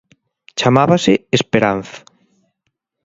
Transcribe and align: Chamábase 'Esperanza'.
Chamábase 0.59 1.13
'Esperanza'. 1.19 2.03